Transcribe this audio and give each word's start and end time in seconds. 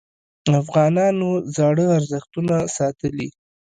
افغانانو 0.61 1.29
زاړه 1.55 1.85
ارزښتونه 1.97 2.55
ساتلي. 2.77 3.27